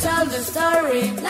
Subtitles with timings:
[0.00, 1.28] tell the story.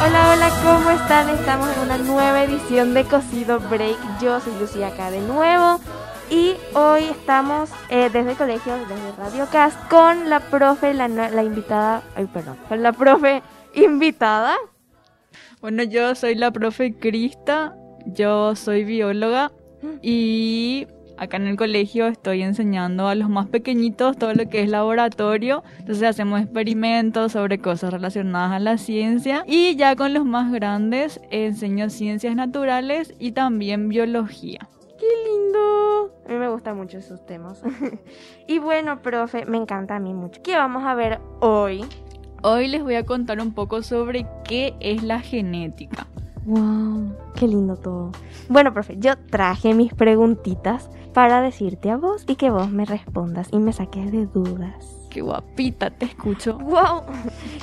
[0.00, 1.28] Hola, hola, ¿cómo están?
[1.28, 3.98] Estamos en una nueva edición de Cocido Break.
[4.20, 5.80] Yo soy Lucía acá de nuevo.
[6.30, 11.42] Y hoy estamos eh, desde el colegio, desde Radio Cast, con la profe, la, la
[11.42, 13.42] invitada, ay, perdón, con la profe
[13.74, 14.56] invitada.
[15.62, 17.74] Bueno, yo soy la profe Crista,
[18.04, 19.52] yo soy bióloga
[20.02, 20.86] y
[21.16, 25.64] acá en el colegio estoy enseñando a los más pequeñitos todo lo que es laboratorio.
[25.78, 31.20] Entonces hacemos experimentos sobre cosas relacionadas a la ciencia y ya con los más grandes
[31.30, 34.68] enseño ciencias naturales y también biología.
[34.98, 35.87] ¡Qué lindo!
[36.26, 37.62] A mí me gustan mucho esos temas.
[38.46, 40.42] y bueno, profe, me encanta a mí mucho.
[40.42, 41.84] ¿Qué vamos a ver hoy?
[42.42, 46.06] Hoy les voy a contar un poco sobre qué es la genética.
[46.44, 47.14] ¡Wow!
[47.34, 48.12] ¡Qué lindo todo!
[48.48, 53.48] Bueno, profe, yo traje mis preguntitas para decirte a vos y que vos me respondas
[53.52, 54.98] y me saques de dudas.
[55.10, 56.58] Qué guapita, te escucho.
[56.58, 57.02] ¡Wow!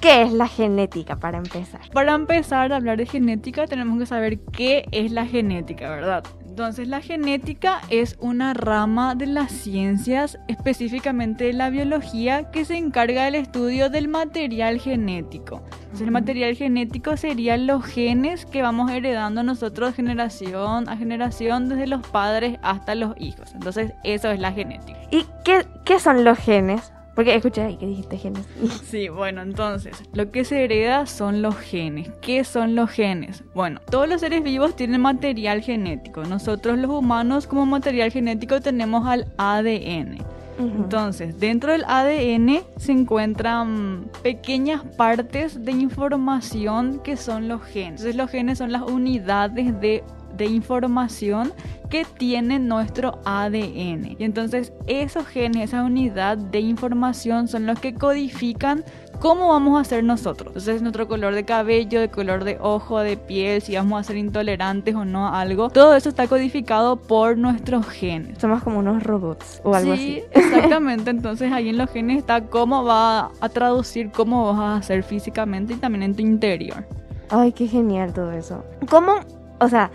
[0.00, 1.80] ¿Qué es la genética para empezar?
[1.92, 6.24] Para empezar a hablar de genética tenemos que saber qué es la genética, ¿verdad?
[6.60, 12.76] Entonces la genética es una rama de las ciencias, específicamente de la biología, que se
[12.76, 15.62] encarga del estudio del material genético.
[15.72, 21.86] Entonces, el material genético serían los genes que vamos heredando nosotros generación a generación, desde
[21.86, 23.54] los padres hasta los hijos.
[23.54, 24.98] Entonces eso es la genética.
[25.10, 26.92] ¿Y qué, qué son los genes?
[27.20, 28.46] Porque escuché ahí que dijiste genes.
[28.82, 32.08] Sí, bueno, entonces, lo que se hereda son los genes.
[32.22, 33.44] ¿Qué son los genes?
[33.52, 36.24] Bueno, todos los seres vivos tienen material genético.
[36.24, 40.24] Nosotros los humanos como material genético tenemos al ADN.
[40.58, 48.00] Entonces, dentro del ADN se encuentran pequeñas partes de información que son los genes.
[48.00, 50.02] Entonces, los genes son las unidades de,
[50.36, 51.52] de información
[51.88, 54.16] que tiene nuestro ADN.
[54.18, 58.84] Y entonces, esos genes, esa unidad de información son los que codifican
[59.18, 60.48] cómo vamos a ser nosotros.
[60.48, 64.16] Entonces, nuestro color de cabello, de color de ojo, de piel, si vamos a ser
[64.16, 68.38] intolerantes o no a algo, todo eso está codificado por nuestros genes.
[68.38, 70.40] Somos como unos robots o algo sí, así.
[70.40, 71.10] exactamente.
[71.10, 75.74] Entonces ahí en los genes está cómo va a traducir cómo vas a ser físicamente
[75.74, 76.84] y también en tu interior.
[77.28, 78.64] Ay, qué genial todo eso.
[78.88, 79.14] ¿Cómo,
[79.60, 79.90] o sea,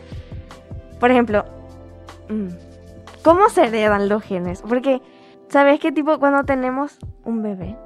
[1.06, 1.46] por ejemplo,
[2.30, 2.48] mm,
[3.24, 4.64] cómo se heredan los genes?
[4.68, 5.04] Porque,
[5.50, 7.78] ¿sabes qué tipo cuando tenemos un bebé?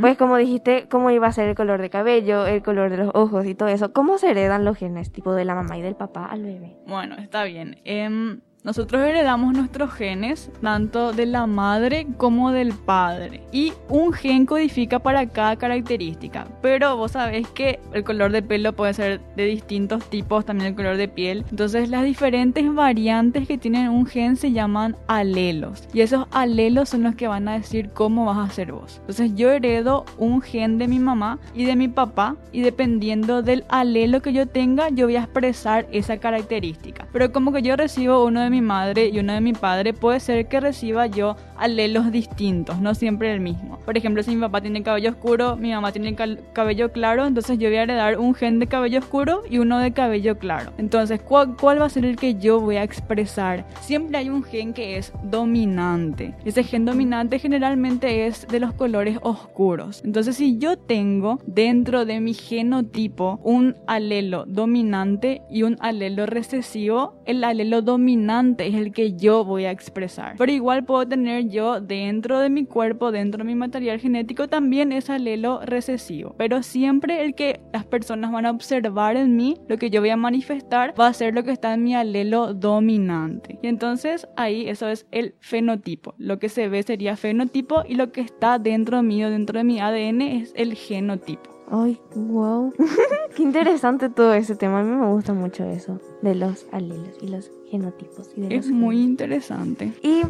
[0.00, 3.10] Pues como dijiste, cómo iba a ser el color de cabello, el color de los
[3.12, 3.92] ojos y todo eso.
[3.92, 6.78] ¿Cómo se heredan los genes, tipo de la mamá y del papá al bebé?
[6.86, 7.76] Bueno, está bien.
[7.84, 13.42] Em, nosotros heredamos nuestros genes tanto de la madre como del padre.
[13.50, 16.46] Y un gen codifica para cada característica.
[16.60, 20.76] Pero vos sabés que el color de pelo puede ser de distintos tipos, también el
[20.76, 21.44] color de piel.
[21.50, 25.88] Entonces las diferentes variantes que tienen un gen se llaman alelos.
[25.92, 28.98] Y esos alelos son los que van a decir cómo vas a ser vos.
[29.00, 32.36] Entonces yo heredo un gen de mi mamá y de mi papá.
[32.52, 37.08] Y dependiendo del alelo que yo tenga, yo voy a expresar esa característica.
[37.12, 40.20] Pero como que yo recibo uno de mi madre y uno de mi padre, puede
[40.20, 43.78] ser que reciba yo alelos distintos, no siempre el mismo.
[43.84, 46.14] Por ejemplo, si mi papá tiene cabello oscuro, mi mamá tiene
[46.52, 49.92] cabello claro, entonces yo voy a heredar un gen de cabello oscuro y uno de
[49.92, 50.72] cabello claro.
[50.76, 53.64] Entonces, ¿cuál, cuál va a ser el que yo voy a expresar?
[53.80, 56.34] Siempre hay un gen que es dominante.
[56.44, 60.02] Ese gen dominante generalmente es de los colores oscuros.
[60.04, 67.14] Entonces, si yo tengo dentro de mi genotipo un alelo dominante y un alelo recesivo,
[67.24, 70.34] el alelo dominante es el que yo voy a expresar.
[70.36, 74.92] Pero igual puedo tener yo dentro de mi cuerpo, dentro de mi material genético, también
[74.92, 76.34] ese alelo recesivo.
[76.36, 80.10] Pero siempre el que las personas van a observar en mí, lo que yo voy
[80.10, 83.58] a manifestar, va a ser lo que está en mi alelo dominante.
[83.62, 86.14] Y entonces ahí eso es el fenotipo.
[86.18, 89.80] Lo que se ve sería fenotipo y lo que está dentro mío, dentro de mi
[89.80, 91.61] ADN, es el genotipo.
[91.74, 92.70] Ay, wow.
[93.34, 94.80] Qué interesante todo ese tema.
[94.80, 98.30] A mí me gusta mucho eso de los alelos y los genotipos.
[98.36, 99.94] Y de Es los muy interesante.
[100.02, 100.20] Y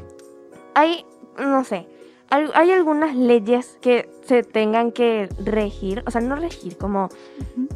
[0.74, 1.04] hay,
[1.36, 1.88] no sé,
[2.30, 7.08] hay algunas leyes que se tengan que regir, o sea, no regir, como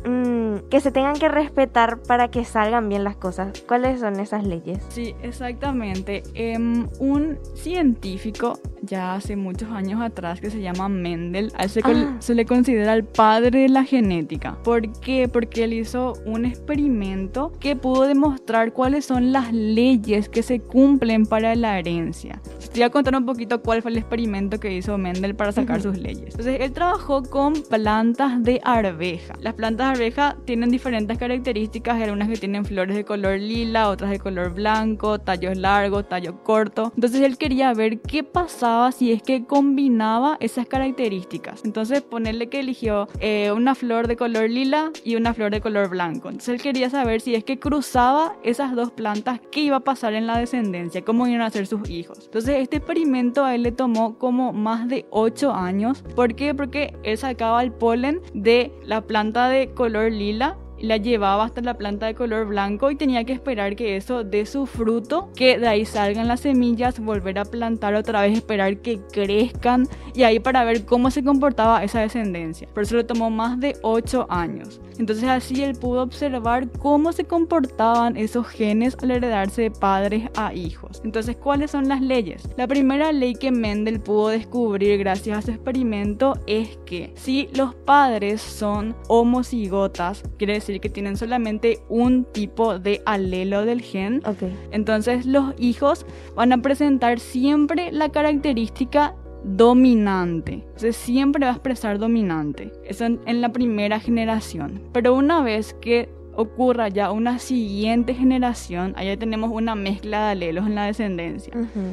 [0.05, 3.63] mm, que se tengan que respetar para que salgan bien las cosas.
[3.67, 4.83] ¿Cuáles son esas leyes?
[4.89, 6.23] Sí, exactamente.
[6.35, 11.81] Em, un científico ya hace muchos años atrás que se llama Mendel, a él se,
[11.85, 12.17] Ah.
[12.21, 14.57] se le considera el padre de la genética.
[14.65, 15.29] ¿Por qué?
[15.29, 21.27] Porque él hizo un experimento que pudo demostrar cuáles son las leyes que se cumplen
[21.27, 22.41] para la herencia.
[22.73, 25.53] Te voy a contar un poquito cuál fue el experimento experimento que hizo Mendel para
[25.53, 26.36] sacar sus leyes.
[26.37, 29.33] Entonces, él trabajó con plantas de arveja.
[29.41, 33.89] Las plantas de arveja tienen diferentes características, hay algunas que tienen flores de color lila,
[33.89, 36.93] otras de color blanco, tallos largos, tallo corto.
[36.95, 41.65] Entonces, él quería ver qué pasaba si es que combinaba esas características.
[41.65, 45.89] Entonces, ponerle que eligió eh, una flor de color lila y una flor de color
[45.89, 46.29] blanco.
[46.29, 50.13] Entonces, él quería saber si es que cruzaba esas dos plantas, qué iba a pasar
[50.13, 52.27] en la descendencia, cómo iban a ser sus hijos.
[52.27, 56.03] Entonces, este experimento a él le tomó como más de 8 años.
[56.15, 56.55] ¿Por qué?
[56.55, 61.75] Porque él sacaba el polen de la planta de color lila la llevaba hasta la
[61.75, 65.69] planta de color blanco y tenía que esperar que eso dé su fruto, que de
[65.69, 70.65] ahí salgan las semillas, volver a plantar otra vez, esperar que crezcan y ahí para
[70.65, 72.69] ver cómo se comportaba esa descendencia.
[72.73, 74.81] Por eso le tomó más de 8 años.
[74.99, 80.55] Entonces así él pudo observar cómo se comportaban esos genes al heredarse de padres a
[80.55, 81.03] hijos.
[81.05, 82.49] Entonces, ¿cuáles son las leyes?
[82.57, 87.75] La primera ley que Mendel pudo descubrir gracias a su experimento es que si los
[87.75, 94.23] padres son homocigotas, quiere decir que tienen solamente un tipo de alelo del gen,
[94.71, 99.15] entonces los hijos van a presentar siempre la característica
[99.45, 100.55] dominante.
[100.55, 102.73] Entonces siempre va a expresar dominante.
[102.85, 104.83] Eso en, en la primera generación.
[104.93, 110.67] Pero una vez que ocurra ya una siguiente generación, allá tenemos una mezcla de alelos
[110.67, 111.53] en la descendencia.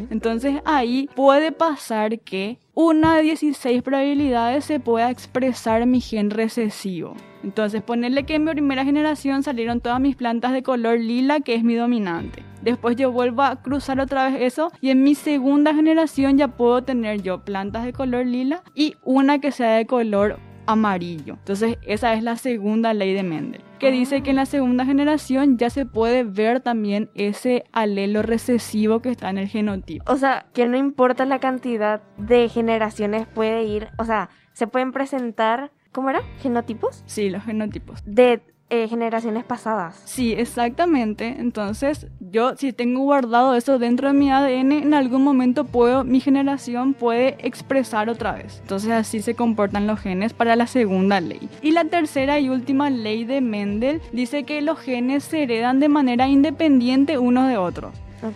[0.09, 7.15] Entonces ahí puede pasar que una de 16 probabilidades se pueda expresar mi gen recesivo.
[7.43, 11.55] Entonces ponerle que en mi primera generación salieron todas mis plantas de color lila, que
[11.55, 12.43] es mi dominante.
[12.61, 16.81] Después yo vuelvo a cruzar otra vez eso y en mi segunda generación ya puedo
[16.81, 21.33] tener yo plantas de color lila y una que sea de color amarillo.
[21.35, 25.57] Entonces esa es la segunda ley de Mendel, que dice que en la segunda generación
[25.57, 30.11] ya se puede ver también ese alelo recesivo que está en el genotipo.
[30.11, 34.91] O sea, que no importa la cantidad de generaciones puede ir, o sea, se pueden
[34.91, 36.21] presentar, ¿cómo era?
[36.39, 38.01] Genotipos Sí, los genotipos.
[38.05, 38.41] de
[38.73, 40.01] eh, generaciones pasadas.
[40.05, 41.35] Sí, exactamente.
[41.37, 46.19] Entonces, yo si tengo guardado eso dentro de mi ADN, en algún momento puedo, mi
[46.19, 48.57] generación puede expresar otra vez.
[48.61, 51.47] Entonces, así se comportan los genes para la segunda ley.
[51.61, 55.89] Y la tercera y última ley de Mendel dice que los genes se heredan de
[55.89, 57.93] manera independiente unos de otros.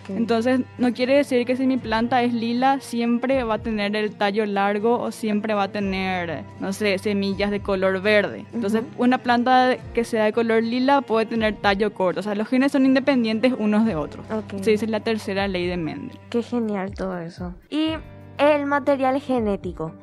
[0.09, 4.15] Entonces, no quiere decir que si mi planta es lila, siempre va a tener el
[4.15, 8.45] tallo largo o siempre va a tener, no sé, semillas de color verde.
[8.53, 12.19] Entonces, una planta que sea de color lila puede tener tallo corto.
[12.19, 14.25] O sea, los genes son independientes unos de otros.
[14.31, 14.61] Ok.
[14.61, 16.19] Se dice la tercera ley de Mendel.
[16.29, 17.53] Qué genial todo eso.
[17.69, 17.91] Y
[18.37, 19.93] el material genético,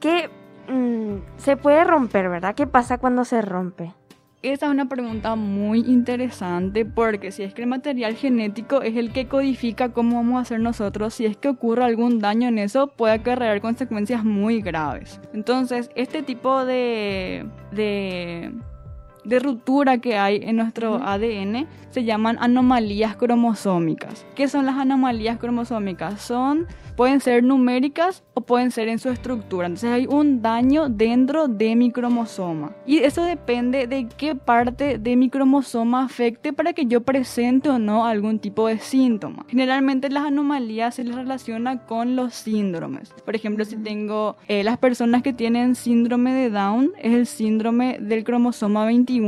[0.00, 0.30] que
[0.68, 2.54] mm, se puede romper, ¿verdad?
[2.54, 3.94] ¿Qué pasa cuando se rompe?
[4.42, 9.12] Esa es una pregunta muy interesante porque si es que el material genético es el
[9.12, 12.86] que codifica cómo vamos a hacer nosotros, si es que ocurre algún daño en eso,
[12.86, 15.20] puede acarrear consecuencias muy graves.
[15.34, 18.50] Entonces, este tipo de, de,
[19.24, 21.00] de ruptura que hay en nuestro.
[21.02, 24.26] ADN se llaman anomalías cromosómicas.
[24.34, 26.20] ¿Qué son las anomalías cromosómicas?
[26.20, 29.66] Son, pueden ser numéricas o pueden ser en su estructura.
[29.66, 32.72] Entonces hay un daño dentro de mi cromosoma.
[32.86, 37.78] Y eso depende de qué parte de mi cromosoma afecte para que yo presente o
[37.78, 39.44] no algún tipo de síntoma.
[39.48, 43.12] Generalmente las anomalías se les relaciona con los síndromes.
[43.24, 47.98] Por ejemplo, si tengo eh, las personas que tienen síndrome de Down, es el síndrome
[48.00, 49.19] del cromosoma 21.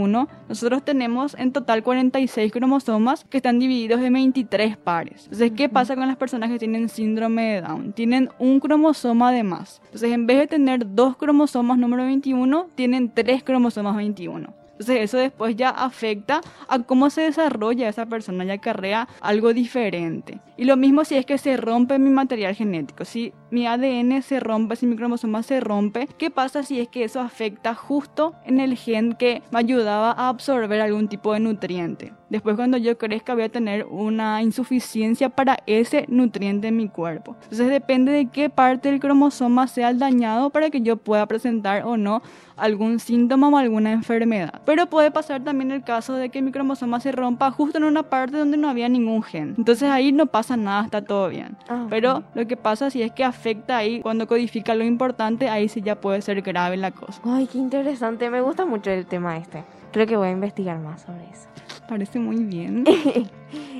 [0.49, 5.25] Nosotros tenemos en total 46 cromosomas que están divididos en 23 pares.
[5.25, 7.93] Entonces, ¿qué pasa con las personas que tienen síndrome de Down?
[7.93, 9.81] Tienen un cromosoma de más.
[9.87, 14.55] Entonces, en vez de tener dos cromosomas número 21, tienen tres cromosomas 21.
[14.73, 20.41] Entonces eso después ya afecta a cómo se desarrolla esa persona, ya acarrea algo diferente.
[20.57, 24.41] Y lo mismo si es que se rompe mi material genético, si mi ADN se
[24.41, 28.61] rompe, si mi cromosoma se rompe, ¿qué pasa si es que eso afecta justo en
[28.61, 32.15] el gen que me ayudaba a absorber algún tipo de nutriente?
[32.31, 37.37] Después cuando yo crezca voy a tener una insuficiencia para ese nutriente en mi cuerpo.
[37.43, 41.85] Entonces depende de qué parte del cromosoma sea el dañado para que yo pueda presentar
[41.85, 42.23] o no
[42.57, 44.63] algún síntoma o alguna enfermedad.
[44.65, 48.03] Pero puede pasar también el caso de que mi cromosoma se rompa justo en una
[48.05, 49.55] parte donde no había ningún gen.
[49.59, 51.57] Entonces ahí no pasa nada, está todo bien.
[51.69, 51.87] Ah.
[51.91, 55.83] Pero lo que pasa si es que afecta ahí, cuando codifica lo importante, ahí sí
[55.83, 57.21] ya puede ser grave la cosa.
[57.25, 58.31] Ay, qué interesante.
[58.31, 59.65] Me gusta mucho el tema este.
[59.93, 61.49] Creo que voy a investigar más sobre eso.
[61.89, 62.85] Parece muy bien.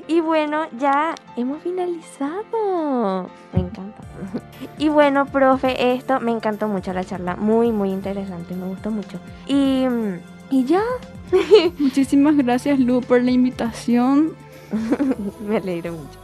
[0.09, 3.31] Y bueno, ya hemos finalizado.
[3.53, 4.03] Me encanta.
[4.79, 7.37] Y bueno, profe, esto me encantó mucho la charla.
[7.37, 8.55] Muy, muy interesante.
[8.55, 9.19] Me gustó mucho.
[9.47, 9.85] Y,
[10.51, 10.83] y ya.
[11.79, 14.33] Muchísimas gracias Lu por la invitación.
[15.41, 16.19] Me alegro mucho.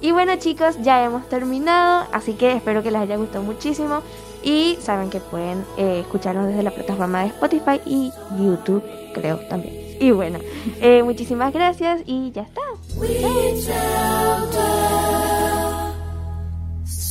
[0.00, 4.02] Y bueno chicos, ya hemos terminado, así que espero que les haya gustado muchísimo
[4.42, 8.82] y saben que pueden eh, escucharnos desde la plataforma de Spotify y YouTube,
[9.14, 9.96] creo también.
[10.00, 10.40] Y bueno,
[10.80, 12.60] eh, muchísimas gracias y ya está.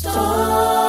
[0.04, 0.81] Bye.